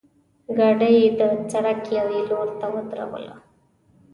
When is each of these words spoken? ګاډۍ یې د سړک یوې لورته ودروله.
ګاډۍ 0.57 0.91
یې 0.99 1.07
د 1.19 1.21
سړک 1.51 1.81
یوې 1.97 2.19
لورته 2.29 2.65
ودروله. 2.73 3.35